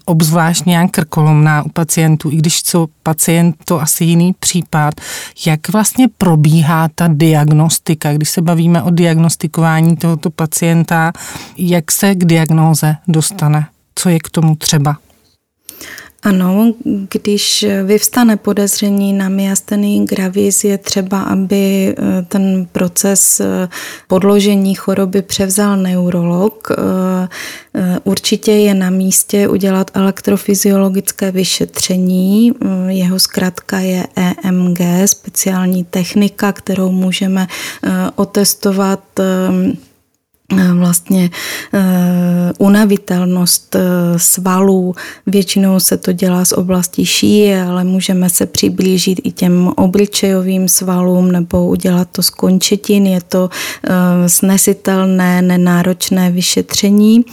obzvlášť 0.05 0.65
nějak 0.67 0.91
krkolomná 0.91 1.63
u 1.63 1.69
pacientů, 1.69 2.31
i 2.31 2.37
když 2.37 2.63
co 2.63 2.87
pacient 3.03 3.57
to 3.65 3.81
asi 3.81 4.05
jiný 4.05 4.35
případ. 4.41 4.95
Jak 5.47 5.69
vlastně 5.69 6.09
probíhá 6.19 6.89
ta 6.95 7.09
diagnostika, 7.13 8.13
když 8.13 8.31
se 8.31 8.43
bavíme 8.43 8.83
o 8.83 8.91
diagnostikování 8.91 9.97
tohoto 9.97 10.31
pacienta, 10.31 11.13
jak 11.57 11.93
se 11.93 12.15
k 12.15 12.25
diagnoze 12.25 12.97
dostane? 13.09 13.67
Co 13.95 14.09
je 14.09 14.19
k 14.19 14.31
tomu 14.31 14.57
třeba? 14.57 14.97
Ano, 16.23 16.73
když 17.11 17.67
vyvstane 17.85 18.37
podezření 18.37 19.13
na 19.13 19.29
myasteny 19.29 20.05
gravis, 20.05 20.65
je 20.65 20.79
třeba, 20.79 21.23
aby 21.23 21.95
eh, 21.99 22.23
ten 22.29 22.67
proces 22.73 23.41
eh, 23.41 23.69
podložení 24.07 24.75
choroby 24.75 25.23
převzal 25.23 25.77
neurolog. 25.77 26.69
Eh, 26.71 27.99
určitě 28.05 28.53
je 28.53 28.75
na 28.75 28.91
místě 28.91 29.49
udělat 29.49 29.91
elektrofyziologické 29.95 31.31
vyšetření. 31.31 32.53
Jeho 32.89 33.19
zkrátka 33.19 33.79
je 33.79 34.07
EMG, 34.17 34.81
speciální 35.07 35.85
technika, 35.85 36.53
kterou 36.53 36.91
můžeme 36.91 37.47
otestovat 38.17 39.01
vlastně 40.75 41.31
uh, 41.75 41.81
unavitelnost 42.59 43.75
uh, 43.75 43.81
svalů. 44.17 44.95
Většinou 45.27 45.81
se 45.81 45.97
to 45.97 46.13
dělá 46.13 46.45
z 46.45 46.53
oblasti 46.53 47.07
šíje, 47.07 47.63
ale 47.63 47.85
můžeme 47.85 48.31
se 48.31 48.47
přiblížit 48.47 49.21
i 49.25 49.33
těm 49.33 49.73
obličejovým 49.77 50.69
svalům 50.69 51.33
nebo 51.33 51.67
udělat 51.67 52.09
to 52.13 52.23
z 52.23 52.31
končetin. 52.31 53.07
Je 53.07 53.21
to 53.21 53.51
snesitelné, 54.27 55.43
nenáročné 55.43 56.31
vyšetření. 56.31 57.25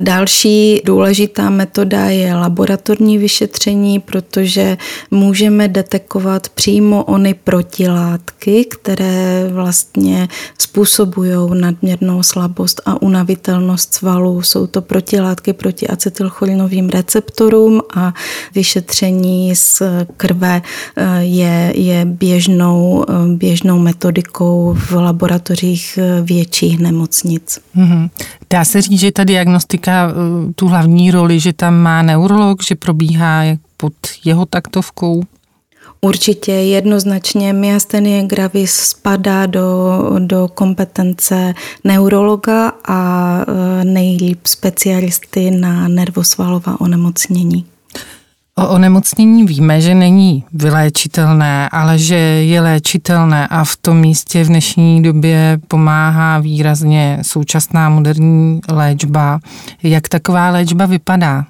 Další 0.00 0.80
důležitá 0.84 1.50
metoda 1.50 2.04
je 2.04 2.34
laboratorní 2.34 3.18
vyšetření, 3.18 4.00
protože 4.00 4.78
můžeme 5.10 5.68
detekovat 5.68 6.48
přímo 6.48 7.04
ony 7.04 7.34
protilátky, 7.34 8.64
které 8.64 9.48
vlastně 9.52 10.28
způsobují 10.58 11.60
nadměrnou 11.60 12.22
slabost 12.22 12.80
a 12.86 13.02
unavitelnost 13.02 13.94
svalů. 13.94 14.42
Jsou 14.42 14.66
to 14.66 14.82
protilátky 14.82 15.52
proti 15.52 15.88
acetylcholinovým 15.88 16.88
receptorům 16.88 17.80
a 17.96 18.14
vyšetření 18.54 19.56
z 19.56 19.82
krve 20.16 20.62
eh, 20.96 21.22
je, 21.22 21.72
je 21.74 22.04
běžnou, 22.04 23.04
eh, 23.08 23.12
běžnou 23.36 23.78
metodikou 23.78 24.76
v 24.78 24.92
laboratořích 24.92 25.98
eh, 26.02 26.22
větších 26.22 26.78
nemocnic. 26.78 27.58
Mm-hmm. 27.76 28.10
Dá 28.50 28.64
se 28.64 28.82
říct, 28.82 29.00
že 29.00 29.12
ta 29.12 29.24
diagnostika 29.24 29.87
eh, 29.88 30.52
tu 30.54 30.68
hlavní 30.68 31.10
roli, 31.10 31.40
že 31.40 31.52
tam 31.52 31.74
má 31.74 32.02
neurolog, 32.02 32.62
že 32.62 32.74
probíhá 32.74 33.42
pod 33.76 33.92
jeho 34.24 34.46
taktovkou? 34.46 35.22
Určitě 36.00 36.52
jednoznačně 36.52 37.52
myastenie 37.52 38.22
gravis 38.22 38.72
spadá 38.72 39.46
do, 39.46 40.00
do 40.18 40.48
kompetence 40.54 41.54
neurologa 41.84 42.72
a 42.88 43.40
eh, 43.40 43.84
nejlíp 43.84 44.46
specialisty 44.46 45.50
na 45.50 45.88
nervosvalová 45.88 46.80
onemocnění. 46.80 47.66
O 48.58 48.68
onemocnění 48.68 49.44
víme, 49.44 49.80
že 49.80 49.94
není 49.94 50.44
vyléčitelné, 50.52 51.68
ale 51.68 51.98
že 51.98 52.16
je 52.16 52.60
léčitelné 52.60 53.48
a 53.48 53.64
v 53.64 53.76
tom 53.76 54.00
místě 54.00 54.44
v 54.44 54.46
dnešní 54.46 55.02
době 55.02 55.60
pomáhá 55.68 56.38
výrazně 56.38 57.18
současná 57.22 57.88
moderní 57.88 58.60
léčba. 58.68 59.40
Jak 59.82 60.08
taková 60.08 60.50
léčba 60.50 60.86
vypadá? 60.86 61.44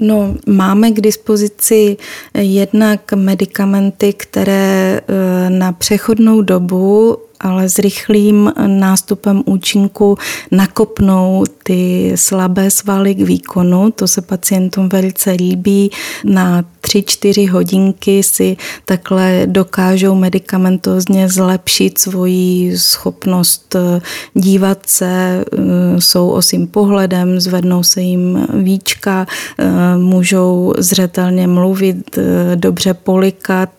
No, 0.00 0.34
máme 0.46 0.90
k 0.90 1.00
dispozici 1.00 1.96
jednak 2.34 3.12
medicamenty, 3.12 4.12
které 4.12 5.00
e, 5.00 5.50
na 5.50 5.72
přechodnou 5.72 6.42
dobu 6.42 7.16
ale 7.40 7.68
s 7.68 7.78
rychlým 7.78 8.52
nástupem 8.66 9.42
účinku 9.46 10.18
nakopnou 10.50 11.44
ty 11.62 12.12
slabé 12.14 12.70
svaly 12.70 13.14
k 13.14 13.20
výkonu. 13.20 13.90
To 13.90 14.08
se 14.08 14.22
pacientům 14.22 14.88
velice 14.88 15.30
líbí. 15.30 15.90
Na 16.24 16.64
3-4 16.88 17.50
hodinky 17.50 18.22
si 18.22 18.56
takhle 18.84 19.42
dokážou 19.46 20.14
medicamentózně 20.14 21.28
zlepšit 21.28 21.98
svoji 21.98 22.78
schopnost 22.78 23.74
eh, 23.74 24.00
dívat 24.34 24.78
se, 24.86 25.44
eh, 25.52 26.00
jsou 26.00 26.28
osým 26.28 26.66
pohledem, 26.66 27.40
zvednou 27.40 27.82
se 27.82 28.00
jim 28.00 28.46
víčka, 28.54 29.26
eh, 29.58 29.66
můžou 29.96 30.74
zřetelně 30.78 31.46
mluvit, 31.46 32.18
dobře 32.54 32.94
polikat, 32.94 33.70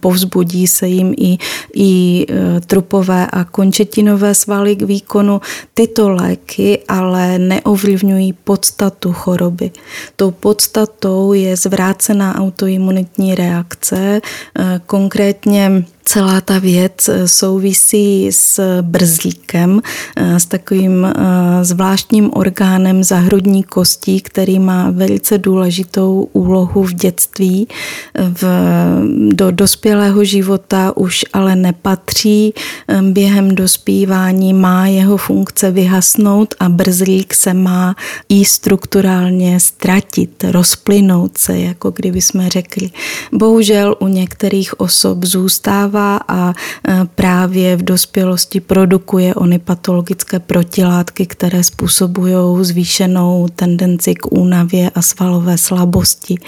povzbudí 0.00 0.66
se 0.66 0.88
jim 0.88 1.14
i, 1.16 1.38
i 1.74 2.26
trupové 2.66 3.26
a 3.26 3.44
končetinové 3.44 4.34
svaly 4.34 4.76
k 4.76 4.82
výkonu. 4.82 5.40
Tyto 5.74 6.10
léky 6.10 6.78
ale 6.88 7.38
neovlivňují 7.38 8.32
podstatu 8.32 9.12
choroby. 9.12 9.70
Tou 10.16 10.30
podstatou 10.30 11.32
je 11.32 11.56
zvrácená 11.56 12.38
autoimunitní 12.38 13.34
reakce, 13.34 14.20
eh, 14.20 14.80
konkrétně 14.86 15.84
celá 16.04 16.40
ta 16.40 16.58
věc 16.58 17.08
eh, 17.08 17.28
souvisí 17.28 18.28
s 18.32 18.80
brzlíkem, 18.82 19.80
eh, 20.16 20.40
s 20.40 20.46
takovým 20.46 21.04
eh, 21.04 21.64
zvláštním 21.64 22.30
orgánem 22.34 23.04
zahrudní 23.04 23.62
kostí, 23.62 24.20
který 24.20 24.58
má 24.58 24.90
velice 24.90 25.38
důležitou 25.38 26.28
úlohu 26.32 26.82
v 26.82 26.92
dětství. 26.92 27.68
V, 28.14 28.44
do 29.32 29.50
dospělého 29.50 30.24
života 30.24 30.96
už 30.96 31.24
ale 31.32 31.56
nepatří. 31.56 32.54
Během 33.00 33.54
dospívání 33.54 34.54
má 34.54 34.86
jeho 34.86 35.16
funkce 35.16 35.70
vyhasnout 35.70 36.54
a 36.60 36.68
brzlík 36.68 37.34
se 37.34 37.54
má 37.54 37.96
i 38.28 38.44
strukturálně 38.44 39.60
ztratit, 39.60 40.44
rozplynout 40.44 41.38
se, 41.38 41.58
jako 41.58 41.90
kdyby 41.90 42.22
jsme 42.22 42.48
řekli. 42.48 42.90
Bohužel 43.32 43.96
u 44.00 44.08
některých 44.08 44.80
osob 44.80 45.24
zůstává 45.24 45.91
zůstává 45.92 46.20
a 46.28 46.54
právě 47.14 47.76
v 47.76 47.82
dospělosti 47.82 48.60
produkuje 48.60 49.34
ony 49.34 49.58
patologické 49.58 50.38
protilátky, 50.38 51.26
které 51.26 51.64
způsobují 51.64 52.64
zvýšenou 52.64 53.48
tendenci 53.56 54.14
k 54.14 54.32
únavě 54.32 54.90
a 54.94 55.02
svalové 55.02 55.58
slabosti. 55.58 56.38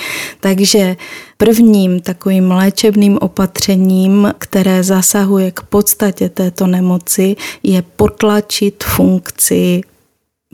Takže 0.41 0.97
prvním 1.37 2.01
takovým 2.01 2.51
léčebným 2.51 3.19
opatřením, 3.21 4.33
které 4.39 4.83
zasahuje 4.83 5.51
k 5.51 5.61
podstatě 5.61 6.29
této 6.29 6.67
nemoci, 6.67 7.37
je 7.63 7.83
potlačit 7.83 8.85
funkci 8.85 9.81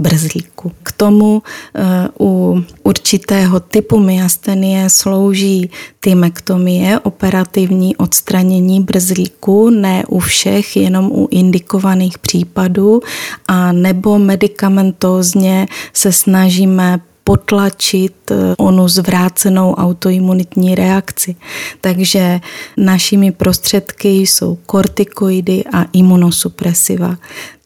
brzlíku. 0.01 0.73
K 0.83 0.93
tomu 0.93 1.43
eh, 1.75 2.09
u 2.21 2.63
určitého 2.83 3.61
typu 3.61 3.99
myastenie 3.99 4.91
slouží 4.91 5.71
tymektomie, 6.01 6.99
operativní 7.01 7.97
odstranění 7.97 8.81
brzlíku, 8.81 9.71
ne 9.71 10.05
u 10.09 10.19
všech, 10.19 10.77
jenom 10.77 11.13
u 11.13 11.29
indikovaných 11.31 12.19
případů, 12.19 13.01
a 13.49 13.73
nebo 13.73 14.19
medicamentózně 14.19 15.69
se 15.93 16.13
snažíme 16.13 17.01
potlačit 17.25 18.31
eh, 18.31 18.55
onu 18.59 18.89
zvrácenou 18.89 19.75
autoimunitní 19.75 20.75
reakci. 20.75 21.37
Takže 21.81 22.41
našimi 22.77 23.33
prostředky 23.33 24.09
jsou 24.09 24.59
kortikoidy 24.67 25.65
a 25.73 25.85
imunosupresiva 25.93 27.17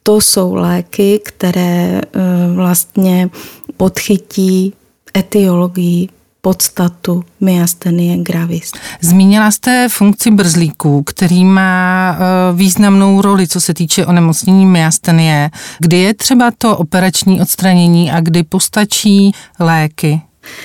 to 0.07 0.21
jsou 0.21 0.55
léky, 0.55 1.21
které 1.25 2.01
eh, 2.01 2.21
vlastně 2.55 3.31
podchytí 3.77 4.73
etiologii 5.17 6.09
podstatu 6.45 7.25
myastenie 7.41 8.17
gravis. 8.19 8.73
Zmínila 9.01 9.51
jste 9.51 9.89
funkci 9.89 10.31
brzlíků, 10.31 11.03
který 11.03 11.45
má 11.45 12.17
eh, 12.17 12.23
významnou 12.57 13.23
roli, 13.23 13.49
co 13.49 13.61
se 13.61 13.75
týče 13.75 14.07
onemocnění 14.07 14.67
myastenie. 14.67 15.51
Kdy 15.79 15.99
je 15.99 16.15
třeba 16.15 16.51
to 16.59 16.77
operační 16.77 17.41
odstranění 17.41 18.13
a 18.13 18.21
kdy 18.21 18.43
postačí 18.43 19.33
léky? 19.59 20.21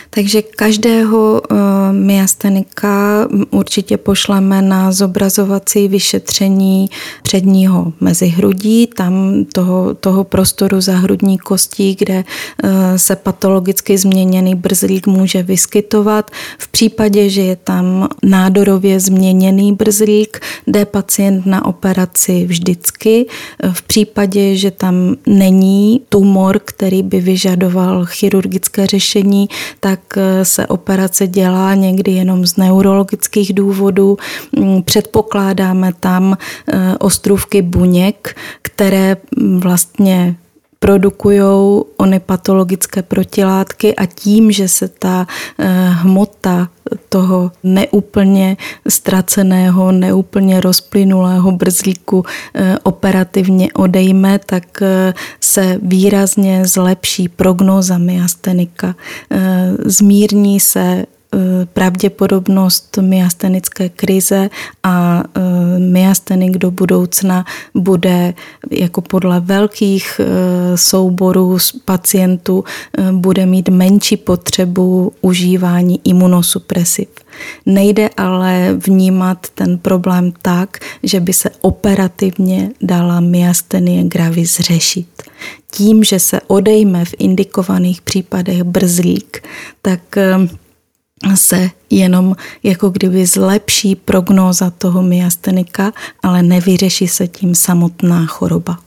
Takže 0.09 0.41
každého 0.41 1.41
uh, 1.51 1.57
myastenika 1.91 3.27
určitě 3.51 3.98
pošleme 3.98 4.62
na 4.62 4.91
zobrazovací 4.91 5.88
vyšetření 5.88 6.89
předního 7.24 7.93
mezihrudí, 8.00 8.88
tam 8.88 9.45
toho, 9.53 9.93
toho 9.93 10.24
prostoru 10.24 10.81
za 10.81 10.98
hrudní 10.98 11.38
kostí, 11.38 11.95
kde 12.00 12.24
uh, 12.63 12.69
se 12.95 13.15
patologicky 13.15 13.98
změněný 13.98 14.55
brzlík 14.55 15.07
může 15.07 15.43
vyskytovat. 15.43 16.31
V 16.57 16.67
případě, 16.67 17.29
že 17.29 17.41
je 17.41 17.55
tam 17.55 18.07
nádorově 18.24 19.00
změněný 19.00 19.74
brzlík, 19.74 20.39
jde 20.67 20.86
pacient 20.86 21.45
na 21.45 21.65
operaci 21.65 22.45
vždycky. 22.45 23.25
V 23.71 23.81
případě, 23.81 24.55
že 24.55 24.71
tam 24.71 25.15
není 25.27 26.01
tumor, 26.09 26.59
který 26.65 27.03
by 27.03 27.19
vyžadoval 27.19 28.05
chirurgické 28.05 28.88
řešení, 28.88 29.50
tak 29.79 29.99
eh, 30.17 30.45
se 30.45 30.67
operace 30.67 31.27
dělá 31.27 31.75
někdy 31.75 32.11
jenom 32.11 32.45
z 32.45 32.57
neurologických 32.57 33.53
důvodů. 33.53 34.17
Mm, 34.59 34.83
předpokládáme 34.83 35.93
tam 35.99 36.38
eh, 36.67 36.95
ostrůvky 36.99 37.61
buněk, 37.61 38.35
které 38.61 39.17
mm, 39.38 39.59
vlastně 39.59 40.35
produkují 40.79 41.41
ony 41.98 42.19
patologické 42.19 43.01
protilátky 43.01 43.95
a 43.95 44.05
tím, 44.05 44.51
že 44.51 44.67
se 44.67 44.88
ta 44.88 45.27
eh, 45.59 45.89
hmota 45.89 46.69
toho 47.09 47.51
neúplně 47.63 48.57
ztraceného, 48.88 49.91
neúplně 49.91 50.62
rozplynulého 50.62 51.51
brzlíku 51.51 52.25
eh, 52.53 52.77
operativně 52.83 53.67
odejme, 53.74 54.39
tak 54.45 54.81
eh, 54.81 55.13
se 55.41 55.79
výrazně 55.81 56.67
zlepší 56.67 57.29
prognóza 57.29 57.98
myastenika. 57.98 58.95
Zmírní 59.86 60.59
se 60.59 61.05
pravděpodobnost 61.74 62.98
myastenické 63.01 63.89
krize 63.89 64.50
a 64.83 65.24
eh, 65.24 65.79
myastenik 65.79 66.57
do 66.57 66.71
budoucna 66.71 67.45
bude 67.75 68.33
jako 68.71 69.01
podle 69.01 69.39
velkých 69.39 70.21
eh, 70.24 70.77
souborů 70.77 71.57
pacientů 71.86 72.63
bude 73.12 73.45
mít 73.45 73.69
menší 73.69 74.17
potřebu 74.17 75.12
užívání 75.21 76.00
imunosupresiv. 76.03 77.07
Nejde 77.65 78.09
ale 78.17 78.74
vnímat 78.88 79.48
ten 79.55 79.77
problém 79.77 80.33
tak, 80.41 80.77
že 81.03 81.19
by 81.19 81.34
se 81.34 81.49
operativně 81.62 82.71
dala 82.82 83.19
myastenie 83.19 84.03
gravis 84.03 84.60
řešit. 84.60 85.08
Tím, 85.71 86.03
že 86.03 86.19
se 86.19 86.41
odejme 86.47 87.06
v 87.06 87.15
indikovaných 87.17 88.01
případech 88.01 88.63
brzlík, 88.63 89.43
tak 89.82 90.01
se 91.36 91.69
jenom 91.89 92.36
jako 92.63 92.89
kdyby 92.89 93.25
zlepší 93.25 93.95
prognóza 93.95 94.69
toho 94.69 95.01
myastenika, 95.01 95.91
ale 96.23 96.43
nevyřeší 96.43 97.08
se 97.08 97.27
tím 97.27 97.55
samotná 97.55 98.25
choroba. 98.25 98.77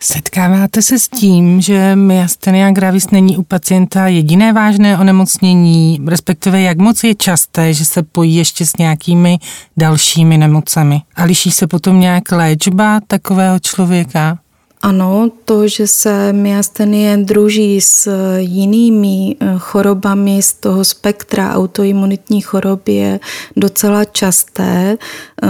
Setkáváte 0.00 0.82
se 0.82 0.98
s 0.98 1.08
tím, 1.08 1.60
že 1.60 1.96
myastenia 1.96 2.70
gravis 2.70 3.10
není 3.10 3.36
u 3.36 3.42
pacienta 3.42 4.06
jediné 4.06 4.52
vážné 4.52 4.98
onemocnění, 4.98 6.00
respektive 6.06 6.60
jak 6.60 6.78
moc 6.78 7.04
je 7.04 7.14
časté, 7.14 7.74
že 7.74 7.84
se 7.84 8.02
pojí 8.02 8.34
ještě 8.34 8.66
s 8.66 8.76
nějakými 8.76 9.38
dalšími 9.76 10.38
nemocemi? 10.38 11.00
A 11.16 11.24
liší 11.24 11.50
se 11.50 11.66
potom 11.66 12.00
nějak 12.00 12.32
léčba 12.32 13.00
takového 13.06 13.58
člověka? 13.58 14.38
Ano, 14.82 15.30
to, 15.44 15.68
že 15.68 15.86
se 15.86 16.32
myastenie 16.32 17.14
druží 17.22 17.78
s 17.80 18.10
jinými 18.38 19.36
eh, 19.38 19.54
chorobami 19.58 20.42
z 20.42 20.52
toho 20.52 20.84
spektra 20.84 21.54
autoimunitní 21.54 22.40
choroby 22.42 22.92
je 22.94 23.20
docela 23.56 24.04
časté. 24.04 24.98
Eh, 24.98 25.48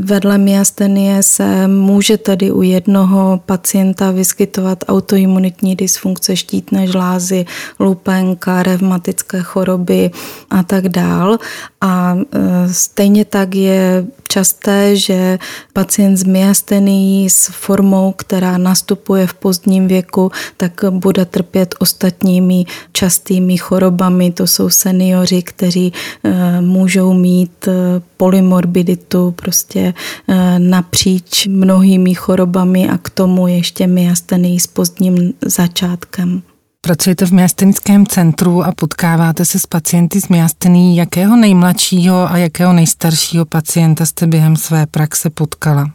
vedle 0.00 0.38
myastenie 0.38 1.22
se 1.22 1.68
může 1.68 2.18
tedy 2.18 2.52
u 2.52 2.62
jednoho 2.62 3.40
pacienta 3.46 4.10
vyskytovat 4.10 4.84
autoimunitní 4.88 5.76
dysfunkce 5.76 6.36
štítné 6.36 6.86
žlázy, 6.86 7.46
lupenka, 7.80 8.62
revmatické 8.62 9.42
choroby 9.42 10.10
a 10.50 10.62
tak 10.62 10.88
dál. 10.88 11.38
A 11.80 12.16
eh, 12.16 12.72
stejně 12.72 13.24
tak 13.24 13.54
je 13.54 14.06
časté, 14.34 14.96
že 14.98 15.38
pacient 15.72 16.18
s 16.18 16.24
myastenií 16.26 17.30
s 17.30 17.54
formou, 17.54 18.12
která 18.18 18.33
nastupuje 18.40 19.26
v 19.26 19.34
pozdním 19.34 19.88
věku, 19.88 20.30
tak 20.56 20.72
bude 20.90 21.24
trpět 21.24 21.74
ostatními 21.78 22.64
častými 22.92 23.56
chorobami. 23.56 24.32
To 24.32 24.46
jsou 24.46 24.70
seniori, 24.70 25.42
kteří 25.42 25.92
eh, 26.24 26.60
můžou 26.60 27.12
mít 27.12 27.68
eh, 27.68 27.72
polymorbiditu 28.16 29.30
prostě 29.30 29.94
eh, 30.28 30.58
napříč 30.58 31.46
mnohými 31.46 32.14
chorobami 32.14 32.88
a 32.88 32.98
k 32.98 33.10
tomu 33.10 33.48
ještě 33.48 33.86
myastenii 33.86 34.60
s 34.60 34.66
pozdním 34.66 35.32
začátkem. 35.46 36.42
Pracujete 36.84 37.26
v 37.26 37.32
miastenickém 37.32 38.06
centru 38.06 38.62
a 38.62 38.72
potkáváte 38.72 39.44
se 39.44 39.58
s 39.58 39.66
pacienty 39.66 40.20
s 40.20 40.28
miastení. 40.28 40.96
Jakého 40.96 41.36
nejmladšího 41.36 42.30
a 42.30 42.36
jakého 42.36 42.72
nejstaršího 42.72 43.44
pacienta 43.44 44.06
jste 44.06 44.26
během 44.26 44.56
své 44.56 44.86
praxe 44.86 45.30
potkala? 45.30 45.86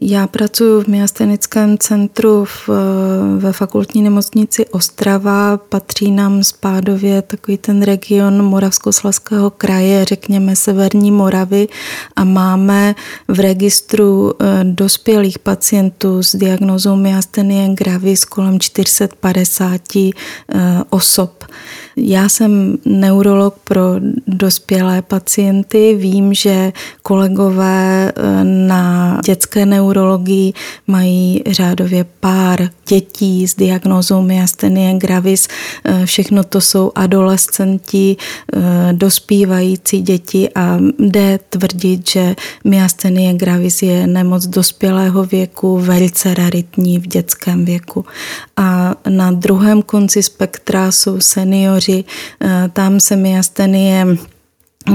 Já 0.00 0.26
pracuji 0.26 0.84
v 0.84 0.86
Miastenickém 0.86 1.78
centru 1.78 2.44
v, 2.44 2.68
ve 3.38 3.52
fakultní 3.52 4.02
nemocnici 4.02 4.66
Ostrava. 4.66 5.56
Patří 5.56 6.10
nám 6.10 6.44
spádově 6.44 7.22
takový 7.22 7.58
ten 7.58 7.82
region 7.82 8.42
Moravskoslezského 8.42 9.50
kraje, 9.50 10.04
řekněme 10.04 10.56
Severní 10.56 11.10
Moravy 11.10 11.68
a 12.16 12.24
máme 12.24 12.94
v 13.28 13.40
registru 13.40 14.32
eh, 14.32 14.64
dospělých 14.64 15.38
pacientů 15.38 16.22
s 16.22 16.36
diagnozou 16.36 16.96
myastenie 16.96 17.74
gravis 17.74 18.24
kolem 18.24 18.60
450 18.60 19.80
eh, 19.96 20.12
osob. 20.90 21.44
Já 21.96 22.28
jsem 22.28 22.78
neurolog 22.84 23.54
pro 23.64 23.82
dospělé 24.26 25.02
pacienty. 25.02 25.94
Vím, 25.98 26.34
že 26.34 26.72
kolegové 27.02 28.12
eh, 28.16 28.44
na 28.44 29.20
dětské 29.24 29.66
neurologii 29.66 30.52
mají 30.86 31.42
řádově 31.50 32.06
pár 32.20 32.70
dětí 32.88 33.48
s 33.48 33.54
diagnózou 33.54 34.22
myastenie 34.22 34.94
gravis. 34.94 35.48
Eh, 35.84 36.06
všechno 36.06 36.44
to 36.44 36.60
jsou 36.60 36.92
adolescenti, 36.94 38.16
eh, 38.16 38.92
dospívající 38.92 40.02
děti 40.02 40.50
a 40.54 40.78
jde 40.98 41.38
tvrdit, 41.48 42.10
že 42.10 42.36
myastenie 42.64 43.34
gravis 43.34 43.82
je 43.82 44.06
nemoc 44.06 44.46
dospělého 44.46 45.24
věku, 45.24 45.78
velice 45.78 46.34
raritní 46.34 46.98
v 46.98 47.06
dětském 47.06 47.64
věku. 47.64 48.04
A 48.56 48.94
na 49.08 49.30
druhém 49.30 49.82
konci 49.82 50.22
spektra 50.22 50.92
jsou 50.92 51.20
seniori, 51.20 51.83
eh, 51.88 52.70
tam 52.72 53.00
se 53.00 53.16
myastenie 53.16 54.06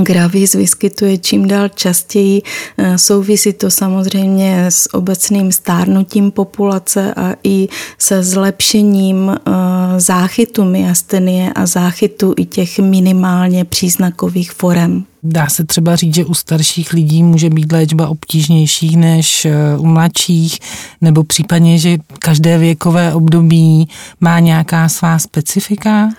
gravis 0.04 0.54
vyskytuje 0.54 1.18
čím 1.18 1.48
dál 1.48 1.70
častěji. 1.70 2.42
Eh, 2.78 2.98
souvisí 2.98 3.54
to 3.54 3.72
samozřejmě 3.72 4.66
s 4.70 4.94
obecným 4.94 5.52
stárnutím 5.52 6.32
populace 6.32 7.14
a 7.14 7.36
i 7.44 7.68
se 7.98 8.24
zlepšením 8.24 9.30
eh, 9.30 9.52
záchytu 10.00 10.66
myastenie 10.66 11.54
a 11.54 11.66
záchytu 11.66 12.34
i 12.38 12.46
těch 12.46 12.80
minimálně 12.80 13.66
příznakových 13.66 14.52
forem. 14.52 15.06
Dá 15.24 15.48
se 15.48 15.66
třeba 15.66 15.96
říct, 15.96 16.16
že 16.16 16.26
u 16.26 16.34
starších 16.34 16.94
lidí 16.94 17.24
může 17.24 17.50
být 17.50 17.72
léčba 17.72 18.08
obtížnější 18.08 18.98
než 18.98 19.48
u 19.78 19.86
mladších, 19.86 20.60
nebo 21.02 21.24
případně, 21.24 21.80
že 21.80 21.98
každé 22.20 22.58
věkové 22.58 23.14
období 23.14 23.90
má 24.22 24.40
nějaká 24.40 24.90
svá 24.90 25.20
specifika? 25.20 26.10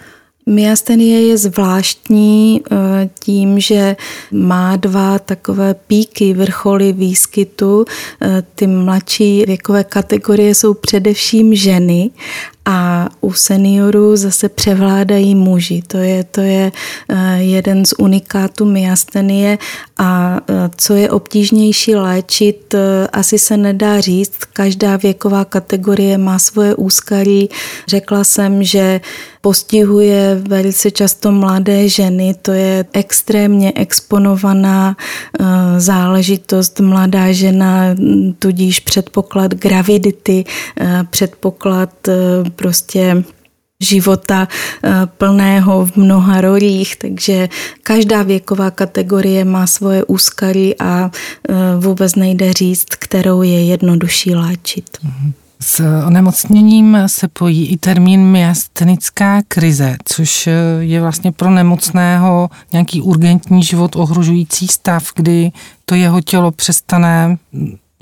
Myastenie 0.47 1.27
je 1.27 1.39
zvláštní 1.39 2.61
eh, 2.61 3.11
tím, 3.21 3.61
že 3.61 3.97
má 4.33 4.77
dva 4.77 5.19
takové 5.19 5.75
píky, 5.75 6.35
vrcholy 6.35 6.93
výskytu. 6.93 7.85
Eh, 8.23 8.43
ty 8.55 8.67
mladší 8.67 9.45
věkové 9.47 9.85
kategorie 9.85 10.55
jsou 10.55 10.75
především 10.75 11.55
ženy 11.55 12.11
a 12.65 13.09
u 13.21 13.33
seniorů 13.33 14.17
zase 14.17 14.49
převládají 14.49 15.35
muži. 15.35 15.83
To 15.87 15.99
je, 15.99 16.25
to 16.25 16.41
je 16.41 16.73
eh, 17.09 17.37
jeden 17.43 17.85
z 17.85 17.93
unikátů 17.99 18.65
myastenie 18.65 19.59
a 19.99 20.41
co 20.77 20.95
je 20.95 21.11
obtížnější 21.11 21.95
léčit, 21.95 22.75
asi 23.13 23.39
se 23.39 23.57
nedá 23.57 24.01
říct. 24.01 24.39
Každá 24.53 24.97
věková 24.97 25.45
kategorie 25.45 26.19
má 26.19 26.39
svoje 26.39 26.75
úskalí. 26.75 27.49
Řekla 27.89 28.25
jsem, 28.25 28.65
že 28.65 29.01
postihuje 29.41 30.43
velice 30.49 30.91
často 30.91 31.33
mladé 31.33 31.89
ženy. 31.89 32.35
To 32.43 32.53
je 32.53 32.85
extrémně 32.93 33.73
exponovaná 33.75 34.97
eh, 34.97 35.45
záležitost. 35.81 36.81
Mladá 36.81 37.33
žena, 37.33 37.95
tudíž 38.39 38.81
předpoklad 38.81 39.55
gravidity, 39.55 40.45
eh, 40.81 41.05
předpoklad 41.11 41.91
eh, 42.51 42.57
prostě 42.57 43.25
života 43.83 44.49
plného 45.07 45.87
v 45.87 45.97
mnoha 45.97 46.41
rolích, 46.41 46.97
takže 46.97 47.49
každá 47.83 48.23
věková 48.23 48.71
kategorie 48.71 49.45
má 49.45 49.67
svoje 49.67 50.05
úskalí 50.05 50.75
a 50.81 51.11
vůbec 51.79 52.15
nejde 52.15 52.53
říct, 52.53 52.87
kterou 52.99 53.43
je 53.43 53.65
jednodušší 53.65 54.35
léčit. 54.35 54.99
S 55.63 56.03
onemocněním 56.07 56.99
se 57.07 57.29
pojí 57.29 57.67
i 57.67 57.77
termín 57.77 58.25
myastenická 58.25 59.43
krize, 59.49 59.97
což 60.05 60.49
je 60.81 61.01
vlastně 61.01 61.33
pro 61.33 61.51
nemocného 61.51 62.51
nějaký 62.73 63.03
urgentní 63.03 63.63
život 63.63 63.97
ohrožující 63.97 64.69
stav, 64.69 65.05
kdy 65.15 65.51
to 65.85 65.95
jeho 65.95 66.21
tělo 66.21 66.51
přestane 66.51 67.37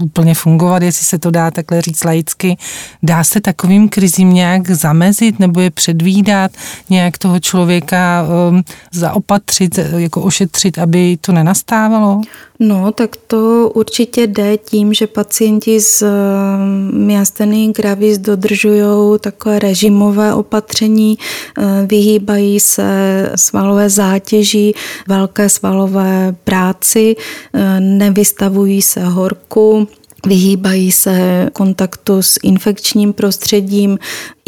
úplně 0.02 0.34
fungovat, 0.34 0.82
jestli 0.82 1.04
se 1.04 1.18
to 1.18 1.30
dá 1.30 1.50
takhle 1.50 1.82
říct 1.82 2.04
laicky. 2.04 2.56
Dá 3.02 3.24
se 3.24 3.40
takovým 3.40 3.88
krizím 3.88 4.32
nějak 4.32 4.70
zamezit 4.70 5.38
nebo 5.38 5.60
je 5.60 5.70
předvídat, 5.70 6.50
nějak 6.90 7.18
toho 7.18 7.40
člověka 7.40 8.26
um, 8.50 8.62
zaopatřit, 8.92 9.78
jako 9.96 10.22
ošetřit, 10.22 10.78
aby 10.78 11.18
to 11.20 11.32
nenastávalo? 11.32 12.20
No, 12.60 12.92
tak 12.92 13.16
to 13.26 13.70
určitě 13.74 14.26
jde 14.26 14.58
tím, 14.58 14.94
že 14.94 15.06
pacienti 15.06 15.80
s 15.80 16.02
um, 16.02 17.06
myasteny 17.06 17.72
gravis 17.76 18.18
dodržují 18.18 19.18
takové 19.20 19.58
režimové 19.58 20.34
opatření, 20.34 21.18
uh, 21.58 21.64
vyhýbají 21.86 22.60
se 22.60 23.32
svalové 23.36 23.90
zátěži, 23.90 24.74
velké 25.08 25.48
svalové 25.48 26.34
práci, 26.44 27.16
uh, 27.16 27.60
nevystavují 27.80 28.82
se 28.82 29.04
horku, 29.04 29.88
vyhýbají 30.26 30.92
se 30.92 31.48
kontaktu 31.52 32.22
s 32.22 32.38
infekčním 32.42 33.12
prostředím, 33.12 33.98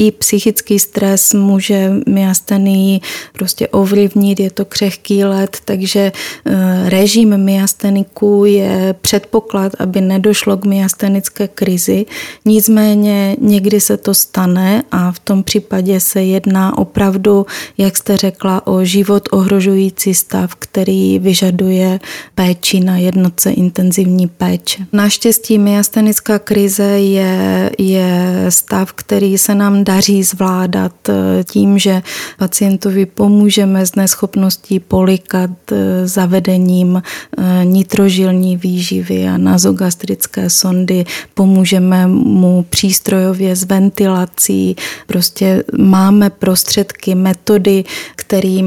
i 0.01 0.11
psychický 0.11 0.79
stres 0.79 1.35
může 1.35 1.93
myastení 2.09 3.03
prostě 3.33 3.69
ovlivnit, 3.69 4.41
je 4.41 4.51
to 4.51 4.65
křehký 4.65 5.25
let, 5.25 5.57
takže 5.65 6.13
eh, 6.47 6.91
režim 6.91 7.37
myasteniku 7.37 8.45
je 8.45 8.95
předpoklad, 9.01 9.73
aby 9.79 10.01
nedošlo 10.01 10.57
k 10.57 10.65
myastenické 10.65 11.49
krizi. 11.49 12.07
Nicméně 12.45 13.37
někdy 13.41 13.81
se 13.81 13.97
to 13.97 14.15
stane 14.15 14.83
a 14.93 15.13
v 15.13 15.19
tom 15.19 15.43
případě 15.43 16.01
se 16.01 16.23
jedná 16.23 16.79
opravdu, 16.79 17.47
jak 17.79 17.97
jste 17.97 18.17
řekla, 18.17 18.67
o 18.67 18.85
život 18.85 19.29
ohrožující 19.33 20.15
stav, 20.15 20.55
který 20.55 21.19
vyžaduje 21.19 22.01
péči 22.35 22.81
na 22.81 22.99
jednotce 22.99 23.51
intenzivní 23.51 24.29
péče. 24.29 24.87
Naštěstí 24.93 25.60
myastenická 25.61 26.39
krize 26.39 26.85
je, 26.85 27.71
je 27.79 28.47
stav, 28.49 28.93
který 28.93 29.39
se 29.39 29.55
nám 29.55 29.85
daří 29.85 30.23
zvládat 30.23 31.09
eh, 31.09 31.45
tím, 31.45 31.79
že 31.79 32.03
pacientovi 32.39 33.07
pomůžeme 33.07 33.87
s 33.87 33.95
neschopností 33.95 34.81
polikat 34.81 35.51
eh, 35.73 36.07
zavedením 36.07 37.03
eh, 37.03 37.65
nitrožilní 37.65 38.57
výživy 38.57 39.29
a 39.29 39.37
nazogastrické 39.37 40.51
sondy, 40.51 41.05
pomůžeme 41.35 42.07
mu 42.07 42.67
přístrojově 42.71 43.57
s 43.57 43.65
ventilací, 43.65 44.77
prostě 45.07 45.65
máme 45.79 46.31
prostředky, 46.31 47.15
metody, 47.15 47.85
kterým 48.17 48.67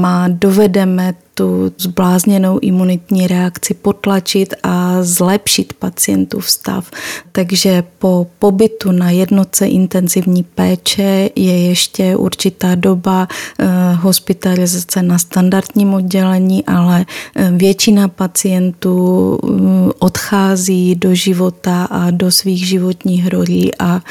má 0.00 0.28
dovedeme 0.28 1.14
tu 1.34 1.72
zblázněnou 1.78 2.58
imunitní 2.62 3.26
reakci 3.26 3.74
potlačit 3.74 4.54
a 4.62 5.02
zlepšit 5.02 5.72
pacientův 5.72 6.50
stav. 6.50 6.90
Takže 7.32 7.84
po 7.98 8.26
pobytu 8.38 8.92
na 8.92 9.10
jednotce 9.10 9.66
intenzivní 9.66 10.42
péče 10.42 11.30
je 11.36 11.66
ještě 11.68 12.16
určitá 12.16 12.74
doba 12.74 13.28
eh, 13.58 13.66
hospitalizace 13.94 15.02
na 15.02 15.18
standardním 15.18 15.94
oddělení, 15.94 16.64
ale 16.64 17.06
eh, 17.36 17.50
většina 17.50 18.08
pacientů 18.08 19.38
eh, 19.42 19.92
odchází 19.98 20.94
do 20.94 21.14
života 21.14 21.84
a 21.84 22.10
do 22.10 22.30
svých 22.30 22.66
životních 22.66 23.28
rolí 23.28 23.70
a 23.78 24.02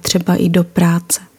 třeba 0.00 0.34
i 0.34 0.48
do 0.48 0.64
práce. 0.64 1.29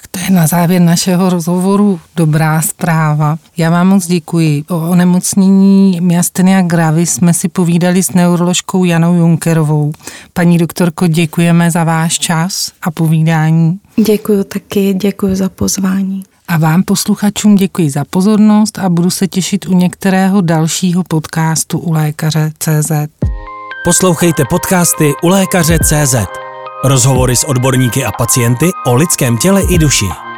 Tak 0.00 0.10
to 0.10 0.18
je 0.18 0.30
na 0.30 0.46
závěr 0.46 0.82
našeho 0.82 1.30
rozhovoru 1.30 2.00
dobrá 2.16 2.62
zpráva. 2.62 3.36
Já 3.56 3.70
vám 3.70 3.88
moc 3.88 4.06
děkuji. 4.06 4.64
O 4.68 4.90
onemocnění 4.90 6.00
myastenia 6.00 6.62
gravis 6.62 7.14
jsme 7.14 7.34
si 7.34 7.48
povídali 7.48 8.02
s 8.02 8.12
neuroložkou 8.12 8.84
Janou 8.84 9.14
Junkerovou. 9.14 9.92
Paní 10.32 10.58
doktorko, 10.58 11.06
děkujeme 11.06 11.70
za 11.70 11.84
váš 11.84 12.18
čas 12.18 12.72
a 12.82 12.90
povídání. 12.90 13.80
Děkuji 13.96 14.44
taky, 14.44 14.94
děkuji 14.94 15.36
za 15.36 15.48
pozvání. 15.48 16.22
A 16.48 16.58
vám 16.58 16.82
posluchačům 16.82 17.54
děkuji 17.54 17.90
za 17.90 18.04
pozornost 18.10 18.78
a 18.78 18.88
budu 18.88 19.10
se 19.10 19.28
těšit 19.28 19.68
u 19.68 19.72
některého 19.72 20.40
dalšího 20.40 21.04
podcastu 21.08 21.78
u 21.78 21.92
lékaře 21.92 22.52
CZ. 22.58 22.90
Poslouchejte 23.84 24.44
podcasty 24.50 25.12
u 25.22 25.28
lékaře 25.28 25.78
CZ. 25.78 26.14
Rozhovory 26.84 27.36
s 27.36 27.44
odborníky 27.44 28.04
a 28.04 28.12
pacienty 28.12 28.70
o 28.86 28.94
lidském 28.94 29.38
těle 29.38 29.62
i 29.62 29.78
duši. 29.78 30.29